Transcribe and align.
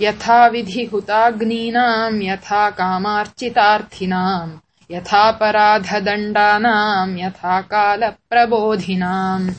यथाविधि 0.00 0.84
हुताग्नीनाम् 0.92 2.22
यथा 2.22 2.62
कामार्चितार्थिनाम् 2.78 4.50
यथापराधदण्डानाम् 4.94 7.18
यथा 7.20 7.60
कालप्रबोधिनाम् 7.72 9.46